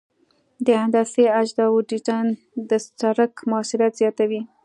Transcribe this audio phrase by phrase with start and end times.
[0.65, 2.27] د هندسي اجزاوو ډیزاین
[2.69, 4.41] د سرک موثریت زیاتوي